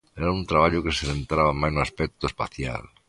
Era 0.21 0.31
un 0.37 0.41
traballo 0.51 0.83
que 0.85 0.95
se 0.97 1.07
centraba 1.11 1.59
máis 1.61 1.73
no 1.75 1.81
aspecto 1.87 2.23
espacial. 2.27 2.81